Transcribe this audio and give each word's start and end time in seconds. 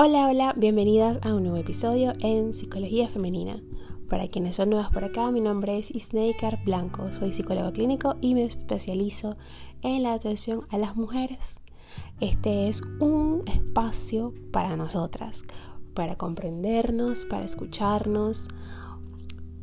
Hola, 0.00 0.28
hola, 0.28 0.54
bienvenidas 0.56 1.18
a 1.22 1.34
un 1.34 1.42
nuevo 1.42 1.56
episodio 1.56 2.12
en 2.20 2.54
Psicología 2.54 3.08
Femenina. 3.08 3.60
Para 4.08 4.28
quienes 4.28 4.54
son 4.54 4.70
nuevas 4.70 4.92
por 4.92 5.02
acá, 5.02 5.32
mi 5.32 5.40
nombre 5.40 5.76
es 5.76 5.90
Isneikar 5.90 6.62
Blanco, 6.62 7.12
soy 7.12 7.32
psicólogo 7.32 7.72
clínico 7.72 8.14
y 8.20 8.36
me 8.36 8.44
especializo 8.44 9.36
en 9.82 10.04
la 10.04 10.12
atención 10.12 10.68
a 10.70 10.78
las 10.78 10.94
mujeres. 10.94 11.58
Este 12.20 12.68
es 12.68 12.82
un 13.00 13.42
espacio 13.48 14.32
para 14.52 14.76
nosotras, 14.76 15.42
para 15.94 16.14
comprendernos, 16.14 17.24
para 17.24 17.44
escucharnos 17.44 18.46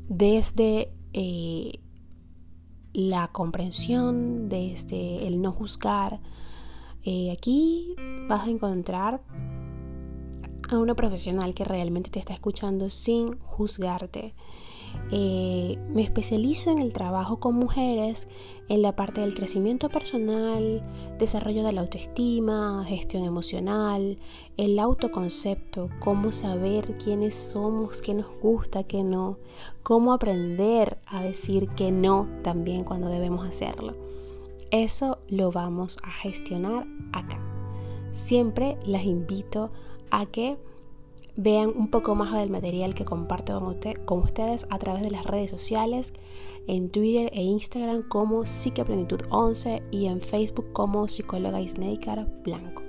desde 0.09 0.91
eh, 1.13 1.79
la 2.91 3.29
comprensión, 3.29 4.49
desde 4.49 5.27
el 5.27 5.41
no 5.41 5.53
juzgar. 5.53 6.19
Eh, 7.03 7.31
aquí 7.31 7.95
vas 8.27 8.45
a 8.45 8.49
encontrar 8.49 9.21
a 10.71 10.79
una 10.79 10.95
profesional 10.95 11.53
que 11.53 11.63
realmente 11.63 12.09
te 12.09 12.19
está 12.19 12.33
escuchando 12.33 12.89
sin 12.89 13.37
juzgarte. 13.39 14.33
Eh, 15.11 15.77
me 15.89 16.01
especializo 16.01 16.71
en 16.71 16.79
el 16.79 16.93
trabajo 16.93 17.39
con 17.39 17.55
mujeres, 17.55 18.27
en 18.69 18.81
la 18.81 18.95
parte 18.95 19.21
del 19.21 19.35
crecimiento 19.35 19.89
personal, 19.89 20.83
desarrollo 21.19 21.63
de 21.63 21.73
la 21.73 21.81
autoestima, 21.81 22.83
gestión 22.87 23.23
emocional, 23.23 24.17
el 24.57 24.79
autoconcepto, 24.79 25.89
cómo 25.99 26.31
saber 26.31 26.97
quiénes 26.97 27.35
somos, 27.35 28.01
qué 28.01 28.13
nos 28.13 28.27
gusta, 28.41 28.83
qué 28.83 29.03
no, 29.03 29.37
cómo 29.83 30.13
aprender 30.13 30.97
a 31.05 31.21
decir 31.21 31.69
que 31.69 31.91
no 31.91 32.27
también 32.41 32.83
cuando 32.83 33.09
debemos 33.09 33.47
hacerlo. 33.47 33.95
Eso 34.71 35.19
lo 35.27 35.51
vamos 35.51 35.97
a 36.03 36.09
gestionar 36.09 36.87
acá. 37.13 37.39
Siempre 38.11 38.77
las 38.85 39.03
invito 39.03 39.71
a 40.15 40.25
que 40.25 40.57
vean 41.35 41.73
un 41.75 41.89
poco 41.89 42.15
más 42.15 42.31
del 42.33 42.49
material 42.49 42.95
que 42.95 43.03
comparto 43.03 43.59
con, 44.05 44.19
ustedes 44.19 44.65
a 44.69 44.79
través 44.79 45.03
de 45.03 45.11
las 45.11 45.25
redes 45.25 45.51
sociales, 45.51 46.13
en 46.67 46.89
Twitter 46.89 47.29
e 47.33 47.43
Instagram 47.43 48.07
como 48.07 48.45
Psiqueplenitud 48.45 49.21
11 49.29 49.83
y 49.91 50.07
en 50.07 50.21
Facebook 50.21 50.71
como 50.71 51.07
Psicóloga 51.07 51.61
Isneikar 51.61 52.25
Blanco. 52.43 52.81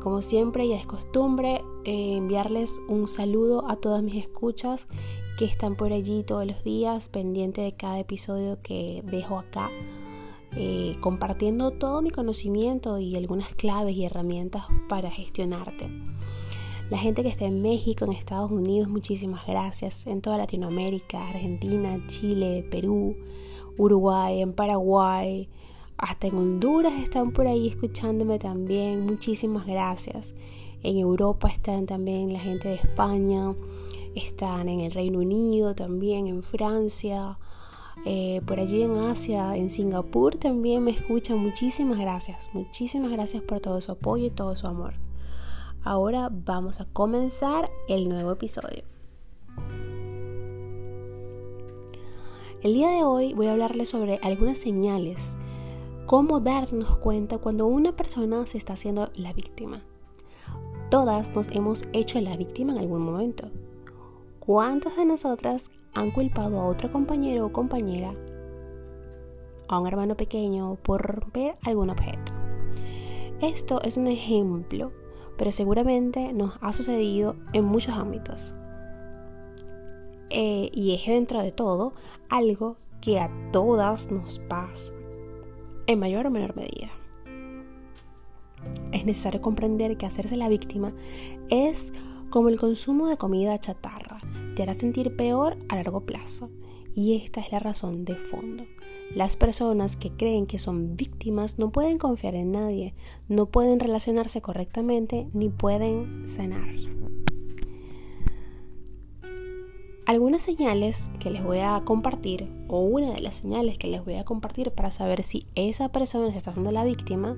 Como 0.00 0.22
siempre, 0.22 0.68
ya 0.68 0.76
es 0.76 0.86
costumbre 0.86 1.64
eh, 1.84 2.16
enviarles 2.16 2.80
un 2.88 3.08
saludo 3.08 3.68
a 3.68 3.76
todas 3.76 4.02
mis 4.02 4.14
escuchas 4.14 4.86
que 5.38 5.44
están 5.44 5.76
por 5.76 5.92
allí 5.92 6.22
todos 6.22 6.46
los 6.46 6.62
días, 6.62 7.08
pendiente 7.08 7.62
de 7.62 7.74
cada 7.74 7.98
episodio 7.98 8.60
que 8.62 9.02
dejo 9.06 9.38
acá 9.38 9.70
eh, 10.56 10.96
compartiendo 11.00 11.70
todo 11.70 12.02
mi 12.02 12.10
conocimiento 12.10 12.98
y 12.98 13.16
algunas 13.16 13.54
claves 13.54 13.94
y 13.94 14.04
herramientas 14.04 14.64
para 14.88 15.10
gestionarte. 15.10 15.90
La 16.90 16.96
gente 16.96 17.22
que 17.22 17.28
está 17.28 17.44
en 17.44 17.60
México, 17.60 18.06
en 18.06 18.12
Estados 18.12 18.50
Unidos, 18.50 18.88
muchísimas 18.88 19.46
gracias. 19.46 20.06
En 20.06 20.22
toda 20.22 20.38
Latinoamérica, 20.38 21.28
Argentina, 21.28 22.02
Chile, 22.06 22.66
Perú, 22.70 23.14
Uruguay, 23.76 24.40
en 24.40 24.54
Paraguay, 24.54 25.50
hasta 25.98 26.28
en 26.28 26.36
Honduras 26.36 26.94
están 27.02 27.32
por 27.32 27.46
ahí 27.46 27.68
escuchándome 27.68 28.38
también. 28.38 29.04
Muchísimas 29.04 29.66
gracias. 29.66 30.34
En 30.82 30.96
Europa 30.96 31.48
están 31.48 31.86
también 31.86 32.32
la 32.32 32.40
gente 32.40 32.68
de 32.68 32.76
España, 32.76 33.54
están 34.14 34.68
en 34.68 34.80
el 34.80 34.92
Reino 34.92 35.18
Unido 35.18 35.74
también, 35.74 36.28
en 36.28 36.42
Francia, 36.42 37.38
eh, 38.04 38.40
por 38.46 38.60
allí 38.60 38.82
en 38.82 38.96
Asia, 38.96 39.56
en 39.56 39.70
Singapur 39.70 40.36
también 40.36 40.84
me 40.84 40.92
escuchan. 40.92 41.38
Muchísimas 41.38 41.98
gracias, 41.98 42.50
muchísimas 42.52 43.10
gracias 43.10 43.42
por 43.42 43.60
todo 43.60 43.80
su 43.80 43.92
apoyo 43.92 44.26
y 44.26 44.30
todo 44.30 44.56
su 44.56 44.66
amor. 44.66 44.94
Ahora 45.82 46.30
vamos 46.30 46.80
a 46.80 46.86
comenzar 46.86 47.70
el 47.88 48.08
nuevo 48.08 48.32
episodio. 48.32 48.84
El 52.62 52.74
día 52.74 52.90
de 52.90 53.04
hoy 53.04 53.34
voy 53.34 53.46
a 53.46 53.52
hablarles 53.52 53.88
sobre 53.88 54.18
algunas 54.22 54.58
señales, 54.58 55.36
cómo 56.06 56.40
darnos 56.40 56.98
cuenta 56.98 57.38
cuando 57.38 57.66
una 57.66 57.94
persona 57.94 58.46
se 58.46 58.58
está 58.58 58.72
haciendo 58.72 59.10
la 59.14 59.32
víctima. 59.32 59.82
Todas 60.90 61.34
nos 61.34 61.48
hemos 61.50 61.84
hecho 61.92 62.20
la 62.20 62.36
víctima 62.36 62.72
en 62.72 62.78
algún 62.78 63.02
momento. 63.02 63.50
¿Cuántas 64.48 64.96
de 64.96 65.04
nosotras 65.04 65.70
han 65.92 66.10
culpado 66.10 66.58
a 66.58 66.64
otro 66.64 66.90
compañero 66.90 67.44
o 67.44 67.52
compañera, 67.52 68.14
a 69.68 69.78
un 69.78 69.86
hermano 69.86 70.16
pequeño, 70.16 70.76
por 70.76 71.02
romper 71.02 71.56
algún 71.64 71.90
objeto? 71.90 72.32
Esto 73.42 73.78
es 73.82 73.98
un 73.98 74.06
ejemplo, 74.06 74.90
pero 75.36 75.52
seguramente 75.52 76.32
nos 76.32 76.54
ha 76.62 76.72
sucedido 76.72 77.36
en 77.52 77.66
muchos 77.66 77.94
ámbitos. 77.94 78.54
Eh, 80.30 80.70
y 80.72 80.94
es 80.94 81.04
dentro 81.04 81.42
de 81.42 81.52
todo 81.52 81.92
algo 82.30 82.78
que 83.02 83.20
a 83.20 83.30
todas 83.52 84.10
nos 84.10 84.38
pasa, 84.38 84.94
en 85.86 85.98
mayor 85.98 86.26
o 86.26 86.30
menor 86.30 86.56
medida. 86.56 86.88
Es 88.92 89.04
necesario 89.04 89.42
comprender 89.42 89.98
que 89.98 90.06
hacerse 90.06 90.38
la 90.38 90.48
víctima 90.48 90.94
es 91.50 91.92
como 92.30 92.48
el 92.48 92.58
consumo 92.58 93.08
de 93.08 93.18
comida 93.18 93.58
chatarra 93.58 94.07
te 94.58 94.64
hará 94.64 94.74
sentir 94.74 95.14
peor 95.14 95.56
a 95.68 95.76
largo 95.76 96.00
plazo. 96.00 96.50
Y 96.92 97.14
esta 97.14 97.40
es 97.40 97.52
la 97.52 97.60
razón 97.60 98.04
de 98.04 98.16
fondo. 98.16 98.64
Las 99.14 99.36
personas 99.36 99.96
que 99.96 100.10
creen 100.10 100.46
que 100.46 100.58
son 100.58 100.96
víctimas 100.96 101.60
no 101.60 101.70
pueden 101.70 101.96
confiar 101.96 102.34
en 102.34 102.50
nadie, 102.50 102.92
no 103.28 103.46
pueden 103.46 103.78
relacionarse 103.78 104.40
correctamente 104.40 105.28
ni 105.32 105.48
pueden 105.48 106.28
sanar. 106.28 106.66
Algunas 110.06 110.42
señales 110.42 111.08
que 111.20 111.30
les 111.30 111.44
voy 111.44 111.58
a 111.58 111.80
compartir, 111.84 112.50
o 112.66 112.80
una 112.80 113.12
de 113.12 113.20
las 113.20 113.36
señales 113.36 113.78
que 113.78 113.86
les 113.86 114.04
voy 114.04 114.14
a 114.16 114.24
compartir 114.24 114.72
para 114.72 114.90
saber 114.90 115.22
si 115.22 115.46
esa 115.54 115.92
persona 115.92 116.32
se 116.32 116.38
está 116.38 116.50
haciendo 116.50 116.72
la 116.72 116.82
víctima, 116.82 117.36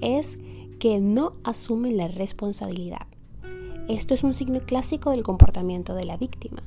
es 0.00 0.38
que 0.78 0.98
no 0.98 1.34
asumen 1.44 1.98
la 1.98 2.08
responsabilidad. 2.08 3.06
Esto 3.88 4.14
es 4.14 4.24
un 4.24 4.32
signo 4.32 4.60
clásico 4.60 5.10
del 5.10 5.22
comportamiento 5.22 5.94
de 5.94 6.04
la 6.04 6.16
víctima. 6.16 6.62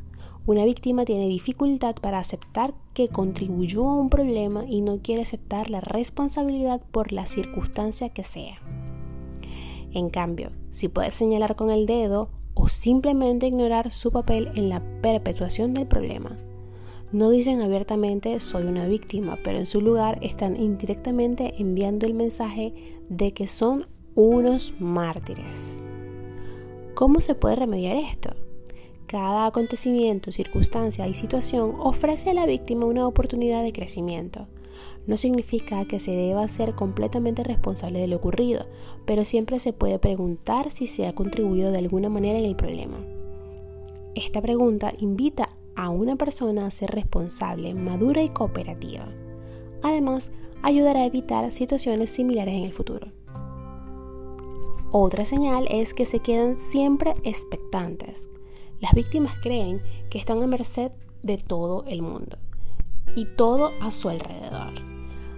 Una 0.46 0.66
víctima 0.66 1.04
tiene 1.04 1.28
dificultad 1.28 1.96
para 1.96 2.20
aceptar 2.20 2.76
que 2.94 3.08
contribuyó 3.08 3.88
a 3.88 3.96
un 3.96 4.10
problema 4.12 4.66
y 4.68 4.82
no 4.82 5.00
quiere 5.02 5.24
aceptar 5.24 5.72
la 5.72 5.82
responsabilidad 5.82 6.80
por 6.92 7.12
la 7.12 7.26
circunstancia 7.26 8.10
que 8.10 8.24
sea. 8.24 8.62
En 9.94 10.12
cambio, 10.12 10.52
si 10.70 10.90
puede 10.90 11.10
señalar 11.10 11.56
con 11.56 11.72
el 11.72 11.88
dedo 11.88 12.30
o 12.54 12.70
simplemente 12.70 13.48
ignorar 13.48 13.92
su 13.92 14.12
papel 14.12 14.52
en 14.54 14.70
la 14.70 14.84
perpetuación 15.02 15.74
del 15.74 15.88
problema. 15.88 16.38
No 17.12 17.32
dicen 17.32 17.62
abiertamente 17.62 18.40
soy 18.40 18.66
una 18.66 18.86
víctima, 18.86 19.40
pero 19.44 19.58
en 19.58 19.66
su 19.66 19.82
lugar 19.82 20.20
están 20.22 20.56
indirectamente 20.56 21.56
enviando 21.58 22.06
el 22.06 22.14
mensaje 22.14 22.74
de 23.10 23.34
que 23.34 23.48
son 23.48 23.88
unos 24.14 24.74
mártires. 24.80 25.82
¿Cómo 26.98 27.22
se 27.22 27.36
puede 27.36 27.56
remediar 27.56 27.96
esto? 27.96 28.32
Cada 29.06 29.46
acontecimiento, 29.46 30.32
circunstancia 30.32 31.08
y 31.08 31.14
situación 31.14 31.76
ofrece 31.78 32.32
a 32.32 32.34
la 32.34 32.48
víctima 32.48 32.88
una 32.88 33.06
oportunidad 33.06 33.62
de 33.62 33.72
crecimiento. 33.72 34.48
No 35.06 35.16
significa 35.16 35.86
que 35.86 36.00
se 36.00 36.10
deba 36.14 36.48
ser 36.48 36.74
completamente 36.74 37.44
responsable 37.44 38.00
de 38.00 38.08
lo 38.08 38.16
ocurrido, 38.16 38.66
pero 39.06 39.26
siempre 39.26 39.60
se 39.60 39.74
puede 39.74 40.00
preguntar 40.00 40.72
si 40.72 40.88
se 40.88 41.06
ha 41.06 41.14
contribuido 41.14 41.72
de 41.72 41.78
alguna 41.78 42.10
manera 42.10 42.40
en 42.40 42.46
el 42.46 42.56
problema. 42.56 42.98
Esta 44.16 44.42
pregunta 44.42 44.92
invita 44.98 45.50
a 45.76 45.92
una 45.92 46.16
persona 46.16 46.66
a 46.66 46.72
ser 46.72 46.90
responsable, 46.90 47.76
madura 47.76 48.24
y 48.24 48.30
cooperativa. 48.30 49.08
Además, 49.84 50.32
ayudará 50.64 51.02
a 51.02 51.06
evitar 51.06 51.54
situaciones 51.54 52.10
similares 52.10 52.56
en 52.56 52.64
el 52.64 52.74
futuro. 52.74 53.12
Otra 54.92 55.26
señal 55.26 55.68
es 55.70 55.94
que 55.94 56.06
se 56.06 56.20
quedan 56.20 56.58
siempre 56.58 57.16
expectantes. 57.24 58.30
Las 58.80 58.94
víctimas 58.94 59.34
creen 59.42 59.82
que 60.10 60.18
están 60.18 60.42
a 60.42 60.48
merced 60.48 60.92
de 61.24 61.38
todo 61.38 61.84
el 61.88 62.02
mundo 62.02 62.38
y 63.14 63.26
todo 63.26 63.74
a 63.82 63.92
su 63.92 64.08
alrededor. 64.08 64.74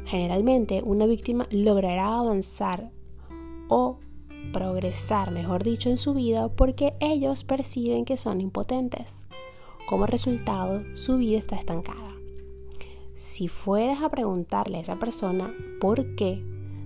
Generalmente 0.06 0.84
una 0.84 1.08
víctima 1.08 1.48
logrará 1.50 2.20
avanzar 2.20 2.92
o 3.70 3.98
progresar, 4.54 5.32
mejor 5.32 5.64
dicho, 5.64 5.90
en 5.90 5.98
su 5.98 6.14
vida 6.14 6.50
porque 6.50 6.94
ellos 7.00 7.44
perciben 7.44 8.06
que 8.06 8.18
son 8.18 8.42
impotentes. 8.42 9.28
Como 9.88 10.06
resultado, 10.06 10.84
su 10.96 11.18
vida 11.18 11.40
está 11.40 11.56
estancada. 11.56 12.14
Si 13.16 13.48
fueras 13.48 14.04
a 14.04 14.10
preguntarle 14.10 14.78
a 14.78 14.82
esa 14.82 14.98
persona 14.98 15.56
por 15.80 16.16
qué 16.16 16.44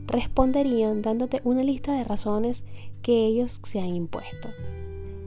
responderían 0.07 1.01
dándote 1.01 1.41
una 1.43 1.63
lista 1.63 1.93
de 1.93 2.03
razones 2.03 2.65
que 3.01 3.25
ellos 3.25 3.61
se 3.63 3.79
han 3.79 3.95
impuesto. 3.95 4.49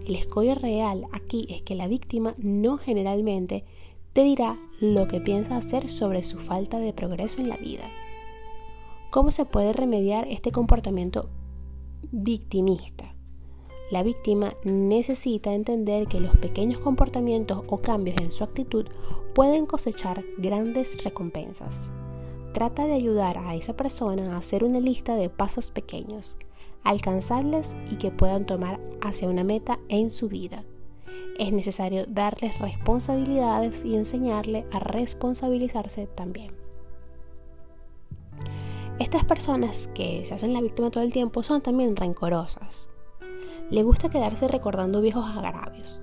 El 0.07 0.15
escollo 0.15 0.55
real 0.55 1.07
aquí 1.13 1.47
es 1.51 1.63
que 1.63 1.75
la 1.75 1.89
víctima 1.89 2.35
no 2.39 2.77
generalmente 2.77 3.65
te 4.13 4.23
dirá 4.23 4.59
lo 4.81 5.07
que 5.07 5.21
piensa 5.21 5.57
hacer 5.57 5.89
sobre 5.89 6.23
su 6.23 6.39
falta 6.39 6.79
de 6.79 6.93
progreso 6.93 7.41
en 7.41 7.49
la 7.49 7.57
vida. 7.57 7.91
¿Cómo 9.11 9.31
se 9.31 9.45
puede 9.45 9.73
remediar 9.73 10.27
este 10.29 10.53
comportamiento 10.53 11.29
victimista? 12.13 13.15
La 13.91 14.03
víctima 14.03 14.55
necesita 14.65 15.55
entender 15.55 16.09
que 16.09 16.21
los 16.21 16.37
pequeños 16.37 16.81
comportamientos 16.81 17.63
o 17.69 17.79
cambios 17.79 18.17
en 18.21 18.33
su 18.33 18.43
actitud 18.43 18.87
pueden 19.35 19.67
cosechar 19.67 20.25
grandes 20.39 21.03
recompensas. 21.05 21.91
Trata 22.57 22.87
de 22.87 22.95
ayudar 22.95 23.37
a 23.37 23.55
esa 23.55 23.77
persona 23.77 24.33
a 24.35 24.39
hacer 24.39 24.65
una 24.65 24.81
lista 24.81 25.15
de 25.15 25.29
pasos 25.29 25.71
pequeños, 25.71 26.39
alcanzables 26.85 27.77
y 27.91 27.97
que 27.97 28.11
puedan 28.11 28.47
tomar 28.47 28.81
hacia 29.03 29.29
una 29.29 29.45
meta 29.45 29.79
en 29.91 30.11
su 30.11 30.31
vida. 30.31 30.65
Es 31.39 31.53
necesario 31.53 32.07
darles 32.09 32.59
responsabilidades 32.59 33.85
y 33.85 33.95
enseñarle 33.95 34.65
a 34.73 34.79
responsabilizarse 34.79 36.07
también. 36.07 36.55
Estas 38.99 39.25
personas 39.25 39.89
que 39.89 40.25
se 40.25 40.33
hacen 40.33 40.55
la 40.55 40.63
víctima 40.63 40.91
todo 40.91 41.05
el 41.05 41.13
tiempo 41.13 41.43
son 41.43 41.61
también 41.61 41.95
rencorosas. 41.95 42.89
Le 43.69 43.83
gusta 43.83 44.09
quedarse 44.09 44.49
recordando 44.49 45.03
viejos 45.03 45.27
agravios, 45.27 46.03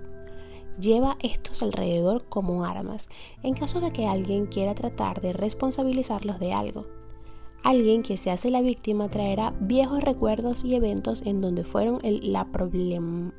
lleva 0.80 1.18
estos 1.22 1.64
alrededor 1.64 2.26
como 2.30 2.66
armas 2.66 3.10
en 3.44 3.54
caso 3.54 3.82
de 3.82 3.92
que 3.92 4.08
alguien 4.08 4.46
quiera 4.46 4.76
tratar 4.76 5.22
de 5.22 5.34
responsabilizarlos 5.34 6.40
de 6.40 6.54
algo. 6.54 6.88
Alguien 7.64 8.04
que 8.04 8.18
se 8.18 8.30
hace 8.30 8.50
la 8.52 8.62
víctima 8.62 9.10
traerá 9.10 9.56
viejos 9.60 10.04
recuerdos 10.04 10.64
y 10.66 10.76
eventos 10.76 11.22
en 11.22 11.40
donde 11.40 11.64
fueron 11.64 12.00
la 12.04 12.52
problem 12.52 13.32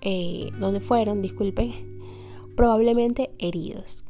eh, 0.00 0.50
donde 0.60 0.80
fueron, 0.80 1.20
disculpe, 1.20 1.72
probablemente 2.54 3.30
heridos, 3.38 4.04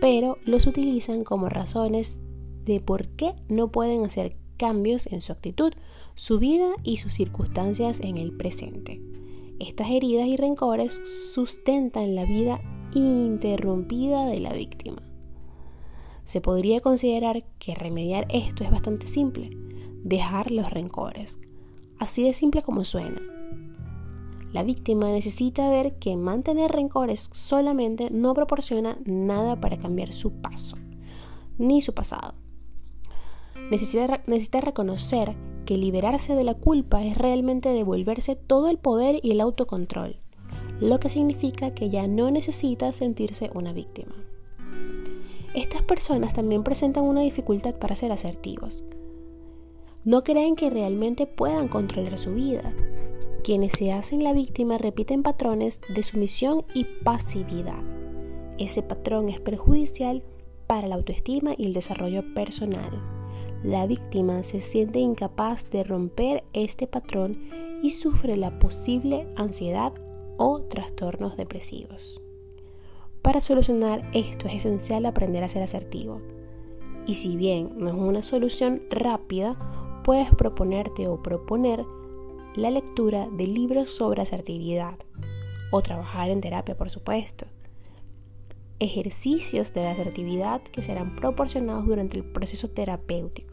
pero 0.00 0.38
los 0.44 0.66
utilizan 0.66 1.24
como 1.24 1.48
razones 1.48 2.20
de 2.64 2.80
por 2.80 3.08
qué 3.08 3.34
no 3.48 3.70
pueden 3.70 4.04
hacer 4.04 4.36
cambios 4.56 5.06
en 5.06 5.20
su 5.20 5.32
actitud, 5.32 5.72
su 6.14 6.38
vida 6.38 6.72
y 6.82 6.96
sus 6.96 7.14
circunstancias 7.14 8.00
en 8.00 8.16
el 8.16 8.36
presente. 8.36 9.00
Estas 9.62 9.90
heridas 9.90 10.26
y 10.26 10.36
rencores 10.36 11.00
sustentan 11.32 12.16
la 12.16 12.24
vida 12.24 12.60
interrumpida 12.94 14.26
de 14.26 14.40
la 14.40 14.52
víctima. 14.52 15.00
Se 16.24 16.40
podría 16.40 16.80
considerar 16.80 17.44
que 17.60 17.76
remediar 17.76 18.26
esto 18.30 18.64
es 18.64 18.72
bastante 18.72 19.06
simple, 19.06 19.50
dejar 20.02 20.50
los 20.50 20.68
rencores, 20.68 21.38
así 22.00 22.24
de 22.24 22.34
simple 22.34 22.62
como 22.62 22.82
suena. 22.82 23.22
La 24.52 24.64
víctima 24.64 25.12
necesita 25.12 25.70
ver 25.70 25.96
que 25.96 26.16
mantener 26.16 26.72
rencores 26.72 27.30
solamente 27.32 28.10
no 28.10 28.34
proporciona 28.34 28.98
nada 29.04 29.60
para 29.60 29.78
cambiar 29.78 30.12
su 30.12 30.32
paso, 30.42 30.76
ni 31.56 31.82
su 31.82 31.94
pasado. 31.94 32.34
Necesita, 33.70 34.24
necesita 34.26 34.60
reconocer 34.60 35.36
que 35.72 35.78
liberarse 35.78 36.36
de 36.36 36.44
la 36.44 36.52
culpa 36.52 37.02
es 37.02 37.16
realmente 37.16 37.70
devolverse 37.70 38.36
todo 38.36 38.68
el 38.68 38.76
poder 38.76 39.20
y 39.22 39.30
el 39.30 39.40
autocontrol, 39.40 40.16
lo 40.80 41.00
que 41.00 41.08
significa 41.08 41.72
que 41.72 41.88
ya 41.88 42.06
no 42.06 42.30
necesita 42.30 42.92
sentirse 42.92 43.50
una 43.54 43.72
víctima. 43.72 44.14
Estas 45.54 45.80
personas 45.80 46.34
también 46.34 46.62
presentan 46.62 47.04
una 47.04 47.22
dificultad 47.22 47.76
para 47.76 47.96
ser 47.96 48.12
asertivos. 48.12 48.84
No 50.04 50.22
creen 50.24 50.56
que 50.56 50.68
realmente 50.68 51.26
puedan 51.26 51.68
controlar 51.68 52.18
su 52.18 52.34
vida. 52.34 52.74
Quienes 53.42 53.72
se 53.72 53.92
hacen 53.92 54.22
la 54.22 54.34
víctima 54.34 54.76
repiten 54.76 55.22
patrones 55.22 55.80
de 55.94 56.02
sumisión 56.02 56.66
y 56.74 56.84
pasividad. 57.02 57.82
Ese 58.58 58.82
patrón 58.82 59.30
es 59.30 59.40
perjudicial 59.40 60.22
para 60.66 60.86
la 60.86 60.96
autoestima 60.96 61.54
y 61.56 61.64
el 61.64 61.72
desarrollo 61.72 62.34
personal. 62.34 63.11
La 63.62 63.86
víctima 63.86 64.42
se 64.42 64.60
siente 64.60 64.98
incapaz 64.98 65.70
de 65.70 65.84
romper 65.84 66.42
este 66.52 66.88
patrón 66.88 67.38
y 67.80 67.90
sufre 67.90 68.36
la 68.36 68.58
posible 68.58 69.28
ansiedad 69.36 69.92
o 70.36 70.62
trastornos 70.62 71.36
depresivos. 71.36 72.20
Para 73.22 73.40
solucionar 73.40 74.10
esto 74.12 74.48
es 74.48 74.54
esencial 74.54 75.06
aprender 75.06 75.44
a 75.44 75.48
ser 75.48 75.62
asertivo. 75.62 76.20
Y 77.06 77.14
si 77.14 77.36
bien 77.36 77.70
no 77.76 77.88
es 77.88 77.94
una 77.94 78.22
solución 78.22 78.82
rápida, 78.90 80.00
puedes 80.02 80.34
proponerte 80.34 81.06
o 81.06 81.22
proponer 81.22 81.84
la 82.56 82.70
lectura 82.70 83.28
de 83.30 83.46
libros 83.46 83.90
sobre 83.90 84.22
asertividad 84.22 84.98
o 85.70 85.82
trabajar 85.82 86.30
en 86.30 86.40
terapia, 86.40 86.76
por 86.76 86.90
supuesto. 86.90 87.46
Ejercicios 88.80 89.72
de 89.72 89.84
la 89.84 89.92
asertividad 89.92 90.62
que 90.62 90.82
serán 90.82 91.14
proporcionados 91.14 91.86
durante 91.86 92.16
el 92.16 92.24
proceso 92.24 92.68
terapéutico. 92.68 93.51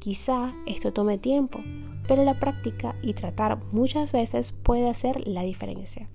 Quizá 0.00 0.54
esto 0.64 0.94
tome 0.94 1.18
tiempo, 1.18 1.60
pero 2.08 2.24
la 2.24 2.40
práctica 2.40 2.96
y 3.02 3.12
tratar 3.12 3.62
muchas 3.70 4.12
veces 4.12 4.50
puede 4.50 4.88
hacer 4.88 5.28
la 5.28 5.42
diferencia. 5.42 6.08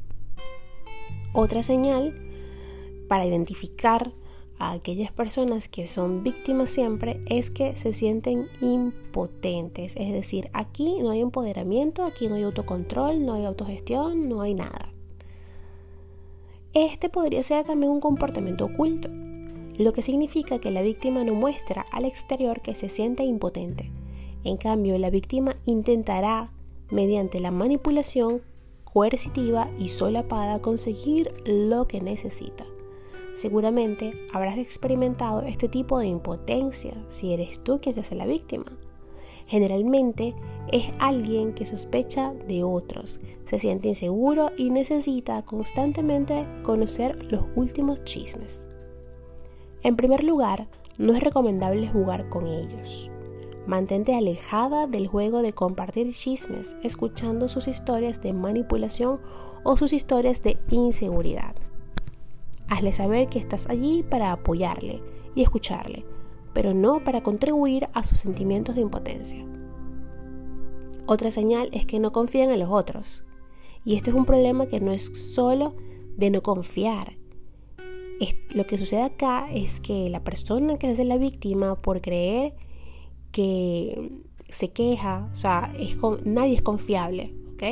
Otra 1.33 1.61
señal 1.61 2.19
para 3.07 3.27
identificar 3.27 4.11
a 4.57 4.71
aquellas 4.71 5.11
personas 5.11 5.69
que 5.69 5.85
son 5.85 6.23
víctimas 6.23 6.71
siempre 6.71 7.21
es 7.27 7.51
que 7.51 7.75
se 7.75 7.93
sienten 7.93 8.47
impotentes. 8.59 9.95
Es 9.97 10.11
decir, 10.11 10.49
aquí 10.53 10.97
no 11.03 11.11
hay 11.11 11.21
empoderamiento, 11.21 12.05
aquí 12.05 12.27
no 12.27 12.35
hay 12.35 12.41
autocontrol, 12.41 13.23
no 13.23 13.33
hay 13.33 13.45
autogestión, 13.45 14.27
no 14.27 14.41
hay 14.41 14.55
nada. 14.55 14.93
Este 16.73 17.07
podría 17.09 17.43
ser 17.43 17.67
también 17.67 17.91
un 17.91 17.99
comportamiento 17.99 18.65
oculto 18.65 19.09
lo 19.77 19.93
que 19.93 20.01
significa 20.01 20.59
que 20.59 20.71
la 20.71 20.81
víctima 20.81 21.23
no 21.23 21.33
muestra 21.33 21.85
al 21.91 22.05
exterior 22.05 22.61
que 22.61 22.75
se 22.75 22.89
siente 22.89 23.23
impotente. 23.23 23.91
En 24.43 24.57
cambio, 24.57 24.97
la 24.97 25.09
víctima 25.09 25.57
intentará, 25.65 26.51
mediante 26.91 27.39
la 27.39 27.51
manipulación 27.51 28.41
coercitiva 28.83 29.69
y 29.77 29.89
solapada, 29.89 30.59
conseguir 30.59 31.31
lo 31.45 31.87
que 31.87 31.99
necesita. 31.99 32.65
Seguramente 33.33 34.13
habrás 34.31 34.57
experimentado 34.57 35.41
este 35.41 35.67
tipo 35.67 35.99
de 35.99 36.07
impotencia 36.07 36.93
si 37.09 37.33
eres 37.33 37.61
tú 37.61 37.81
quien 37.81 37.95
se 37.95 38.01
hace 38.01 38.15
la 38.15 38.25
víctima. 38.25 38.65
Generalmente 39.47 40.33
es 40.71 40.85
alguien 40.99 41.53
que 41.53 41.65
sospecha 41.65 42.33
de 42.47 42.63
otros, 42.63 43.19
se 43.45 43.59
siente 43.59 43.89
inseguro 43.89 44.51
y 44.57 44.69
necesita 44.69 45.43
constantemente 45.43 46.47
conocer 46.63 47.31
los 47.31 47.43
últimos 47.55 48.03
chismes. 48.05 48.67
En 49.85 49.95
primer 49.95 50.23
lugar, 50.23 50.67
no 50.97 51.13
es 51.13 51.19
recomendable 51.19 51.87
jugar 51.87 52.27
con 52.27 52.47
ellos. 52.47 53.11
Mantente 53.67 54.15
alejada 54.15 54.87
del 54.87 55.05
juego 55.05 55.43
de 55.43 55.53
compartir 55.53 56.11
chismes, 56.11 56.75
escuchando 56.81 57.47
sus 57.47 57.67
historias 57.67 58.19
de 58.19 58.33
manipulación 58.33 59.21
o 59.63 59.77
sus 59.77 59.93
historias 59.93 60.41
de 60.41 60.57
inseguridad. 60.71 61.53
Hazle 62.67 62.93
saber 62.93 63.27
que 63.27 63.37
estás 63.37 63.69
allí 63.69 64.01
para 64.01 64.31
apoyarle 64.31 65.03
y 65.35 65.43
escucharle, 65.43 66.03
pero 66.51 66.73
no 66.73 67.03
para 67.03 67.21
contribuir 67.21 67.87
a 67.93 68.01
sus 68.01 68.19
sentimientos 68.19 68.73
de 68.73 68.81
impotencia. 68.81 69.45
Otra 71.05 71.29
señal 71.29 71.69
es 71.73 71.85
que 71.85 71.99
no 71.99 72.11
confían 72.11 72.49
en 72.49 72.59
los 72.59 72.71
otros. 72.71 73.23
Y 73.83 73.95
esto 73.95 74.09
es 74.09 74.15
un 74.15 74.25
problema 74.25 74.65
que 74.65 74.79
no 74.79 74.91
es 74.91 75.05
solo 75.13 75.75
de 76.17 76.31
no 76.31 76.41
confiar, 76.41 77.17
lo 78.49 78.65
que 78.65 78.77
sucede 78.77 79.03
acá 79.03 79.47
es 79.51 79.81
que 79.81 80.09
la 80.09 80.23
persona 80.23 80.77
que 80.77 80.89
es 80.89 80.99
la 80.99 81.17
víctima 81.17 81.81
por 81.81 82.01
creer 82.01 82.55
que 83.31 84.23
se 84.47 84.71
queja, 84.71 85.27
o 85.31 85.35
sea, 85.35 85.73
nadie 86.23 86.55
es 86.55 86.61
confiable, 86.61 87.35
¿ok? 87.53 87.63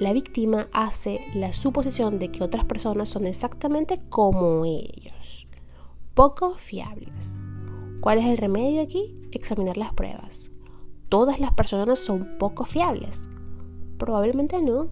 La 0.00 0.12
víctima 0.12 0.68
hace 0.72 1.20
la 1.34 1.52
suposición 1.52 2.18
de 2.18 2.30
que 2.30 2.42
otras 2.42 2.64
personas 2.64 3.08
son 3.08 3.26
exactamente 3.26 4.00
como 4.08 4.64
ellos, 4.64 5.46
poco 6.14 6.54
fiables. 6.54 7.32
¿Cuál 8.00 8.18
es 8.18 8.26
el 8.26 8.38
remedio 8.38 8.82
aquí? 8.82 9.14
Examinar 9.32 9.76
las 9.76 9.92
pruebas. 9.92 10.50
¿Todas 11.08 11.38
las 11.38 11.52
personas 11.52 11.98
son 11.98 12.36
poco 12.38 12.64
fiables? 12.64 13.28
Probablemente 13.98 14.62
no. 14.62 14.88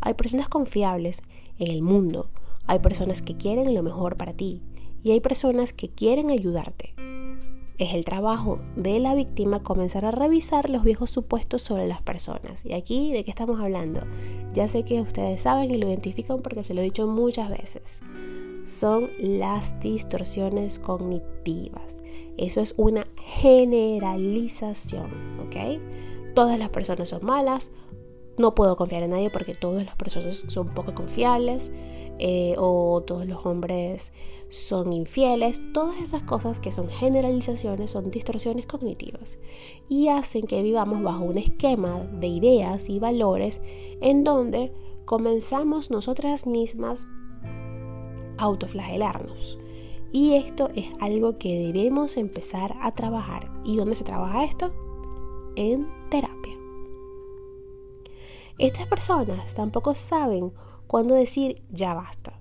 Hay 0.00 0.14
personas 0.14 0.48
confiables 0.48 1.22
en 1.58 1.70
el 1.70 1.82
mundo, 1.82 2.30
hay 2.66 2.78
personas 2.78 3.22
que 3.22 3.36
quieren 3.36 3.74
lo 3.74 3.82
mejor 3.82 4.16
para 4.16 4.32
ti 4.32 4.62
y 5.02 5.12
hay 5.12 5.20
personas 5.20 5.72
que 5.72 5.90
quieren 5.90 6.30
ayudarte. 6.30 6.94
Es 7.76 7.92
el 7.92 8.04
trabajo 8.04 8.60
de 8.76 9.00
la 9.00 9.16
víctima 9.16 9.60
comenzar 9.60 10.04
a 10.04 10.12
revisar 10.12 10.70
los 10.70 10.84
viejos 10.84 11.10
supuestos 11.10 11.60
sobre 11.60 11.88
las 11.88 12.00
personas. 12.02 12.64
Y 12.64 12.72
aquí, 12.72 13.12
¿de 13.12 13.24
qué 13.24 13.30
estamos 13.30 13.60
hablando? 13.60 14.02
Ya 14.52 14.68
sé 14.68 14.84
que 14.84 15.00
ustedes 15.00 15.42
saben 15.42 15.72
y 15.72 15.78
lo 15.78 15.88
identifican 15.88 16.40
porque 16.40 16.62
se 16.62 16.72
lo 16.72 16.80
he 16.80 16.84
dicho 16.84 17.08
muchas 17.08 17.50
veces. 17.50 18.00
Son 18.64 19.10
las 19.18 19.80
distorsiones 19.80 20.78
cognitivas. 20.78 22.00
Eso 22.36 22.60
es 22.60 22.74
una 22.76 23.08
generalización, 23.20 25.10
¿ok? 25.40 25.56
Todas 26.34 26.58
las 26.58 26.68
personas 26.68 27.08
son 27.08 27.26
malas, 27.26 27.72
no 28.38 28.54
puedo 28.54 28.76
confiar 28.76 29.02
en 29.02 29.10
nadie 29.10 29.30
porque 29.30 29.54
todas 29.54 29.84
las 29.84 29.96
personas 29.96 30.44
son 30.48 30.68
poco 30.68 30.94
confiables. 30.94 31.72
Eh, 32.18 32.54
o 32.58 33.02
todos 33.06 33.26
los 33.26 33.44
hombres 33.44 34.12
son 34.48 34.92
infieles, 34.92 35.60
todas 35.72 36.00
esas 36.00 36.22
cosas 36.22 36.60
que 36.60 36.70
son 36.70 36.88
generalizaciones, 36.88 37.90
son 37.90 38.10
distorsiones 38.10 38.66
cognitivas 38.66 39.38
y 39.88 40.08
hacen 40.08 40.46
que 40.46 40.62
vivamos 40.62 41.02
bajo 41.02 41.24
un 41.24 41.38
esquema 41.38 41.98
de 42.20 42.28
ideas 42.28 42.88
y 42.88 42.98
valores 42.98 43.60
en 44.00 44.22
donde 44.22 44.72
comenzamos 45.04 45.90
nosotras 45.90 46.46
mismas 46.46 47.06
a 48.38 48.44
autoflagelarnos. 48.44 49.58
Y 50.12 50.34
esto 50.34 50.70
es 50.76 50.86
algo 51.00 51.38
que 51.38 51.58
debemos 51.58 52.16
empezar 52.16 52.76
a 52.80 52.94
trabajar. 52.94 53.50
¿Y 53.64 53.76
dónde 53.76 53.96
se 53.96 54.04
trabaja 54.04 54.44
esto? 54.44 54.72
En 55.56 55.88
terapia. 56.08 56.54
Estas 58.58 58.86
personas 58.86 59.54
tampoco 59.54 59.96
saben 59.96 60.52
cuándo 60.94 61.16
decir 61.16 61.60
ya 61.72 61.92
basta. 61.92 62.38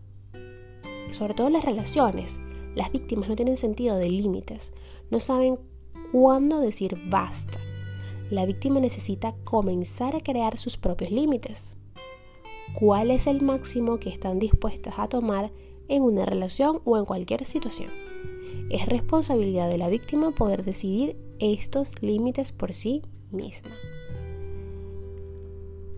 Sobre 1.09 1.33
todo 1.33 1.47
en 1.47 1.53
las 1.53 1.65
relaciones, 1.65 2.39
las 2.75 2.91
víctimas 2.91 3.27
no 3.27 3.35
tienen 3.35 3.57
sentido 3.57 3.97
de 3.97 4.07
límites, 4.07 4.73
no 5.09 5.19
saben 5.19 5.57
cuándo 6.11 6.59
decir 6.59 6.95
basta. 7.09 7.57
La 8.29 8.45
víctima 8.45 8.79
necesita 8.79 9.33
comenzar 9.43 10.15
a 10.15 10.19
crear 10.19 10.59
sus 10.59 10.77
propios 10.77 11.09
límites. 11.09 11.77
¿Cuál 12.77 13.09
es 13.09 13.25
el 13.25 13.41
máximo 13.41 13.97
que 13.97 14.11
están 14.11 14.37
dispuestas 14.37 14.99
a 14.99 15.07
tomar 15.07 15.51
en 15.87 16.03
una 16.03 16.23
relación 16.23 16.79
o 16.85 16.99
en 16.99 17.05
cualquier 17.05 17.47
situación. 17.47 17.89
Es 18.69 18.85
responsabilidad 18.85 19.67
de 19.67 19.79
la 19.79 19.89
víctima 19.89 20.29
poder 20.29 20.63
decidir 20.63 21.17
estos 21.39 21.99
límites 22.03 22.51
por 22.51 22.71
sí 22.71 23.01
misma. 23.31 23.71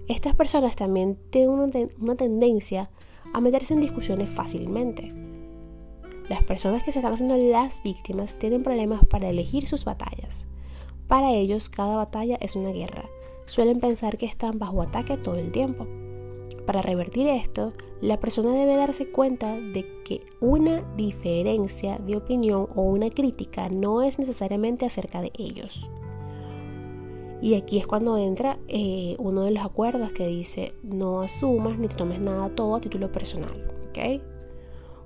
Estas 0.07 0.35
personas 0.35 0.75
también 0.75 1.17
tienen 1.31 1.71
una 2.00 2.15
tendencia 2.15 2.89
a 3.33 3.41
meterse 3.41 3.74
en 3.74 3.81
discusiones 3.81 4.29
fácilmente. 4.29 5.12
Las 6.29 6.43
personas 6.43 6.83
que 6.83 6.91
se 6.91 7.00
están 7.00 7.13
haciendo 7.13 7.38
las 7.38 7.83
víctimas 7.83 8.38
tienen 8.38 8.63
problemas 8.63 9.05
para 9.05 9.29
elegir 9.29 9.67
sus 9.67 9.85
batallas. 9.85 10.47
Para 11.07 11.31
ellos 11.31 11.69
cada 11.69 11.97
batalla 11.97 12.38
es 12.39 12.55
una 12.55 12.69
guerra. 12.69 13.05
Suelen 13.45 13.79
pensar 13.79 14.17
que 14.17 14.25
están 14.25 14.57
bajo 14.57 14.81
ataque 14.81 15.17
todo 15.17 15.35
el 15.35 15.51
tiempo. 15.51 15.88
Para 16.65 16.81
revertir 16.81 17.27
esto, 17.27 17.74
la 18.01 18.19
persona 18.19 18.51
debe 18.53 18.75
darse 18.75 19.12
cuenta 19.12 19.59
de 19.59 19.85
que 20.03 20.21
una 20.39 20.81
diferencia 20.95 22.00
de 22.00 22.17
opinión 22.17 22.67
o 22.75 22.81
una 22.81 23.09
crítica 23.09 23.69
no 23.69 24.01
es 24.01 24.17
necesariamente 24.17 24.85
acerca 24.85 25.21
de 25.21 25.31
ellos. 25.38 25.91
Y 27.42 27.56
aquí 27.56 27.77
es 27.77 27.86
cuando 27.86 28.18
entra 28.18 28.60
eh, 28.68 29.15
uno 29.20 29.44
de 29.44 29.51
los 29.51 29.63
acuerdos 29.63 30.12
que 30.12 30.27
dice 30.27 30.74
no 30.84 31.22
asumas 31.22 31.77
ni 31.77 31.88
tomes 31.88 32.20
nada 32.20 32.50
todo 32.50 32.75
a 32.75 32.82
título 32.82 33.12
personal. 33.12 33.75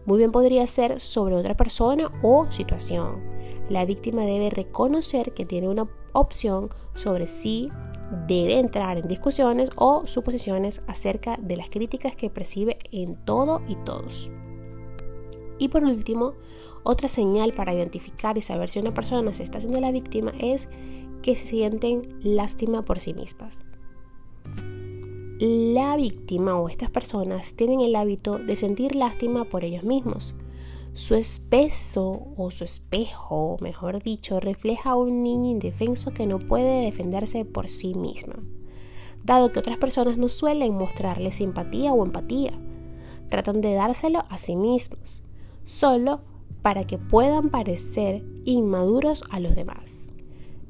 Muy 0.05 0.17
bien 0.17 0.31
podría 0.31 0.65
ser 0.65 0.99
sobre 0.99 1.35
otra 1.35 1.55
persona 1.55 2.11
o 2.23 2.51
situación. 2.51 3.21
La 3.69 3.85
víctima 3.85 4.23
debe 4.23 4.49
reconocer 4.49 5.33
que 5.33 5.45
tiene 5.45 5.67
una 5.67 5.87
opción 6.13 6.69
sobre 6.95 7.27
sí 7.27 7.69
debe 8.27 8.57
entrar 8.57 8.97
en 8.97 9.07
discusiones 9.07 9.69
o 9.75 10.07
suposiciones 10.07 10.81
acerca 10.87 11.37
de 11.37 11.57
las 11.57 11.69
críticas 11.69 12.15
que 12.15 12.31
percibe 12.31 12.79
en 12.91 13.23
todo 13.23 13.61
y 13.67 13.75
todos. 13.75 14.31
Y 15.59 15.67
por 15.67 15.83
último, 15.83 16.33
otra 16.83 17.07
señal 17.07 17.53
para 17.53 17.73
identificar 17.73 18.37
y 18.37 18.41
saber 18.41 18.69
si 18.69 18.79
una 18.79 18.93
persona 18.93 19.31
se 19.33 19.43
está 19.43 19.59
haciendo 19.59 19.79
la 19.79 19.91
víctima 19.91 20.31
es 20.39 20.69
que 21.21 21.35
se 21.35 21.45
sienten 21.45 22.01
lástima 22.21 22.83
por 22.83 22.99
sí 22.99 23.13
mismas. 23.13 23.65
La 25.39 25.95
víctima 25.95 26.59
o 26.59 26.67
estas 26.67 26.89
personas 26.89 27.53
tienen 27.55 27.81
el 27.81 27.95
hábito 27.95 28.39
de 28.39 28.55
sentir 28.55 28.95
lástima 28.95 29.45
por 29.45 29.63
ellos 29.63 29.83
mismos 29.83 30.35
su 30.93 31.15
espeso 31.15 32.27
o 32.35 32.51
su 32.51 32.63
espejo, 32.63 33.57
mejor 33.61 34.03
dicho, 34.03 34.39
refleja 34.39 34.91
a 34.91 34.95
un 34.95 35.23
niño 35.23 35.49
indefenso 35.49 36.11
que 36.11 36.27
no 36.27 36.39
puede 36.39 36.83
defenderse 36.83 37.45
por 37.45 37.69
sí 37.69 37.93
misma, 37.93 38.35
dado 39.23 39.51
que 39.51 39.59
otras 39.59 39.77
personas 39.77 40.17
no 40.17 40.27
suelen 40.27 40.73
mostrarle 40.73 41.31
simpatía 41.31 41.93
o 41.93 42.03
empatía. 42.03 42.51
Tratan 43.29 43.61
de 43.61 43.75
dárselo 43.75 44.25
a 44.29 44.37
sí 44.37 44.55
mismos, 44.55 45.23
solo 45.63 46.21
para 46.61 46.83
que 46.85 46.97
puedan 46.97 47.49
parecer 47.49 48.25
inmaduros 48.43 49.23
a 49.29 49.39
los 49.39 49.55
demás. 49.55 50.08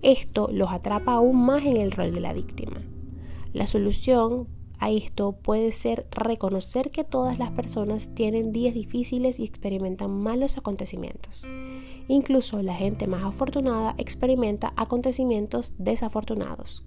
Esto 0.02 0.50
los 0.52 0.72
atrapa 0.72 1.14
aún 1.14 1.46
más 1.46 1.66
en 1.66 1.78
el 1.78 1.92
rol 1.92 2.14
de 2.14 2.20
la 2.20 2.34
víctima. 2.34 2.82
La 3.54 3.68
solución 3.68 4.48
a 4.80 4.92
esto 4.92 5.34
puede 5.34 5.74
ser 5.74 6.08
reconocer 6.12 6.90
que 6.90 7.04
todas 7.04 7.38
las 7.38 7.52
personas 7.52 8.16
tienen 8.16 8.52
días 8.54 8.74
difíciles 8.74 9.40
y 9.40 9.44
experimentan 9.44 10.12
malos 10.12 10.58
acontecimientos. 10.58 11.46
Incluso 12.08 12.62
la 12.64 12.76
gente 12.76 13.06
más 13.06 13.24
afortunada 13.24 13.94
experimenta 13.98 14.74
acontecimientos 14.78 15.74
desafortunados. 15.78 16.86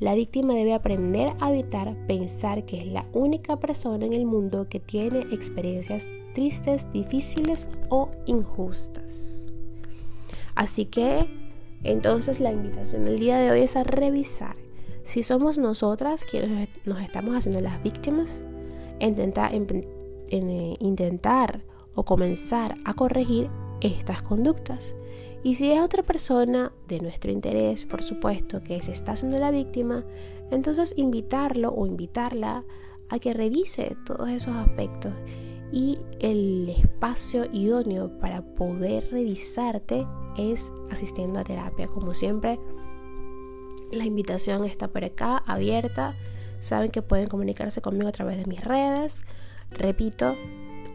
La 0.00 0.14
víctima 0.14 0.54
debe 0.54 0.72
aprender 0.72 1.34
a 1.40 1.52
evitar 1.52 1.94
pensar 2.06 2.64
que 2.64 2.78
es 2.78 2.86
la 2.86 3.06
única 3.12 3.58
persona 3.58 4.06
en 4.06 4.14
el 4.14 4.26
mundo 4.26 4.68
que 4.68 4.80
tiene 4.80 5.20
experiencias 5.30 6.08
tristes, 6.34 6.90
difíciles 6.92 7.68
o 7.90 8.10
injustas. 8.26 9.52
Así 10.54 10.86
que, 10.86 11.28
entonces 11.82 12.40
la 12.40 12.52
invitación 12.52 13.04
del 13.04 13.18
día 13.18 13.38
de 13.38 13.50
hoy 13.50 13.60
es 13.60 13.76
a 13.76 13.84
revisar 13.84 14.56
si 15.02 15.22
somos 15.22 15.58
nosotras 15.58 16.24
quienes 16.24 16.68
nos 16.84 17.00
estamos 17.00 17.36
haciendo 17.36 17.60
las 17.60 17.82
víctimas, 17.82 18.44
intentar, 19.00 19.52
eh, 19.54 20.74
intentar 20.78 21.62
o 21.94 22.04
comenzar 22.04 22.76
a 22.84 22.94
corregir 22.94 23.50
estas 23.80 24.22
conductas. 24.22 24.94
Y 25.42 25.54
si 25.54 25.72
es 25.72 25.80
otra 25.80 26.02
persona 26.02 26.72
de 26.86 27.00
nuestro 27.00 27.32
interés, 27.32 27.86
por 27.86 28.02
supuesto, 28.02 28.62
que 28.62 28.80
se 28.82 28.92
está 28.92 29.12
haciendo 29.12 29.38
la 29.38 29.50
víctima, 29.50 30.04
entonces 30.50 30.94
invitarlo 30.96 31.72
o 31.72 31.86
invitarla 31.86 32.64
a 33.08 33.18
que 33.18 33.32
revise 33.32 33.96
todos 34.04 34.28
esos 34.28 34.54
aspectos 34.54 35.12
y 35.72 35.98
el 36.20 36.68
espacio 36.68 37.46
idóneo 37.52 38.18
para 38.18 38.42
poder 38.42 39.10
revisarte 39.10 40.06
es 40.36 40.72
asistiendo 40.90 41.38
a 41.40 41.44
terapia. 41.44 41.88
Como 41.88 42.14
siempre, 42.14 42.58
la 43.92 44.04
invitación 44.04 44.64
está 44.64 44.88
por 44.88 45.04
acá, 45.04 45.42
abierta. 45.46 46.16
Saben 46.60 46.90
que 46.90 47.02
pueden 47.02 47.28
comunicarse 47.28 47.80
conmigo 47.80 48.08
a 48.08 48.12
través 48.12 48.38
de 48.38 48.46
mis 48.46 48.62
redes. 48.62 49.22
Repito, 49.70 50.36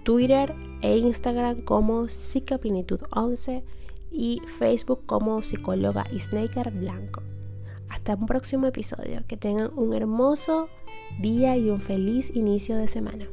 Twitter 0.04 0.54
e 0.82 0.98
Instagram 0.98 1.62
como 1.62 2.04
Psicoplenitud11 2.04 3.63
y 4.12 4.42
Facebook 4.46 5.06
como 5.06 5.44
psicóloga 5.44 6.06
y 6.12 6.20
Snaker 6.20 6.72
Blanco. 6.72 7.24
Hasta 7.89 8.15
un 8.15 8.25
próximo 8.25 8.68
episodio. 8.68 9.24
Que 9.27 9.38
tengan 9.38 9.72
un 9.75 9.94
hermoso 9.94 10.70
día 11.20 11.58
y 11.58 11.70
un 11.70 11.82
feliz 11.82 12.32
inicio 12.36 12.77
de 12.77 12.88
semana. 12.88 13.27